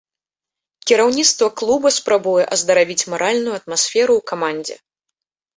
[0.91, 4.75] Кіраўніцтва клуба спрабуе аздаравіць маральную атмасферу ў камандзе.